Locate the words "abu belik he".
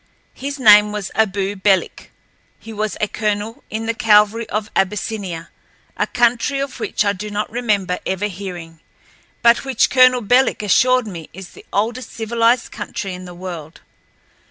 1.13-2.73